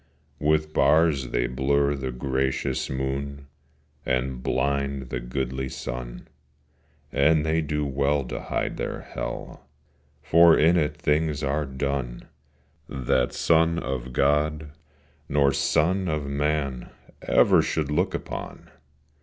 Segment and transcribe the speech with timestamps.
[0.39, 3.45] With bars they blur the gracious moon,
[4.03, 6.27] And blind the goodly sun:
[7.11, 9.69] And they do well to hide their Hell,
[10.23, 12.23] For in it things are done
[12.89, 14.71] That Son of God
[15.29, 16.89] nor son of Man
[17.21, 18.71] Ever should look upon!